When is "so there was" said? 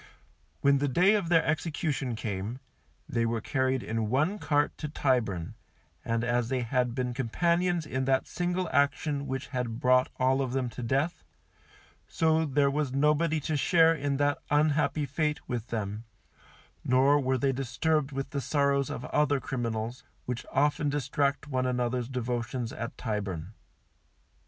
12.07-12.91